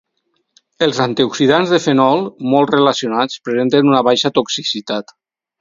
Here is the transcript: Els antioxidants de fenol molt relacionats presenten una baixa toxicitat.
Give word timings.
Els 0.85 1.01
antioxidants 1.05 1.75
de 1.75 1.79
fenol 1.83 2.23
molt 2.55 2.73
relacionats 2.79 3.39
presenten 3.51 3.93
una 3.93 4.03
baixa 4.09 4.37
toxicitat. 4.41 5.19